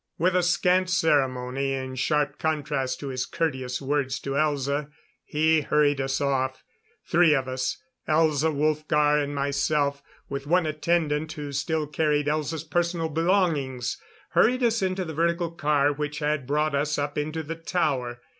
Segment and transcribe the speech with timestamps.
[0.17, 4.89] With a scant ceremony in sharp contrast to his courteous words to Elza,
[5.23, 6.63] he hurried us off.
[7.05, 7.77] Three of us
[8.09, 14.01] Elza, Wolfgar and myself, with one attendant who still carried Elza's personal belongings.
[14.31, 18.21] Hurried us into the vertical car which had brought us up into the tower.